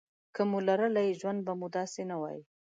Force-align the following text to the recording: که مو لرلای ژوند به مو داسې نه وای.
که 0.35 0.41
مو 0.49 0.59
لرلای 0.67 1.17
ژوند 1.19 1.39
به 1.45 1.53
مو 1.59 1.67
داسې 1.75 2.01
نه 2.11 2.15
وای. 2.21 2.39